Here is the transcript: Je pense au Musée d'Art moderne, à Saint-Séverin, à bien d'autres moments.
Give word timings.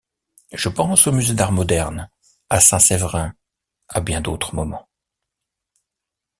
Je 0.51 0.67
pense 0.69 1.05
au 1.05 1.11
Musée 1.11 1.35
d'Art 1.35 1.51
moderne, 1.51 2.09
à 2.49 2.59
Saint-Séverin, 2.59 3.35
à 3.87 4.01
bien 4.01 4.19
d'autres 4.19 4.55
moments. 4.55 4.89